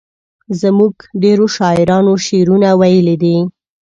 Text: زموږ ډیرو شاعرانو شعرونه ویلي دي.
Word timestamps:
زموږ 0.61 0.93
ډیرو 1.23 1.45
شاعرانو 1.57 2.13
شعرونه 2.25 2.69
ویلي 2.81 3.15
دي. 3.23 3.37